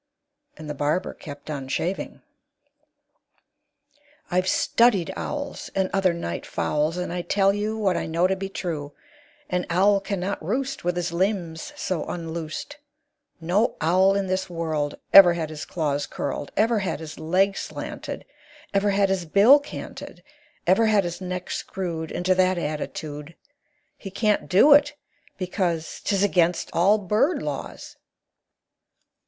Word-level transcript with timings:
And 0.57 0.67
the 0.67 0.73
barber 0.73 1.13
kept 1.13 1.51
on 1.51 1.67
shaving. 1.67 2.23
"I've 4.31 4.47
studied 4.47 5.13
owls, 5.15 5.69
And 5.75 5.91
other 5.93 6.11
night 6.11 6.43
fowls, 6.43 6.97
And 6.97 7.13
I 7.13 7.21
tell 7.21 7.53
you 7.53 7.77
What 7.77 7.95
I 7.95 8.07
know 8.07 8.25
to 8.25 8.35
be 8.35 8.49
true; 8.49 8.93
An 9.47 9.67
owl 9.69 9.99
can 9.99 10.19
not 10.19 10.43
roost 10.43 10.83
With 10.83 10.95
his 10.95 11.11
limbs 11.11 11.71
so 11.75 12.03
unloosed; 12.05 12.77
No 13.39 13.77
owl 13.79 14.15
in 14.15 14.25
this 14.25 14.49
world 14.49 14.95
Ever 15.13 15.33
had 15.33 15.51
his 15.51 15.65
claws 15.65 16.07
curled, 16.07 16.51
Ever 16.57 16.79
had 16.79 16.99
his 16.99 17.19
legs 17.19 17.59
slanted, 17.59 18.25
Ever 18.73 18.89
had 18.89 19.09
his 19.09 19.25
bill 19.25 19.59
canted, 19.59 20.23
Ever 20.65 20.87
had 20.87 21.03
his 21.03 21.21
neck 21.21 21.51
screwed 21.51 22.09
Into 22.11 22.33
that 22.33 22.57
attitude. 22.57 23.35
He 23.99 24.09
can't 24.09 24.49
do 24.49 24.73
it, 24.73 24.95
because 25.37 26.01
'Tis 26.03 26.23
against 26.23 26.71
all 26.73 26.97
bird 26.97 27.43
laws. 27.43 27.97